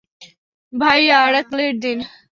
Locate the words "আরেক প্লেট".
1.25-1.75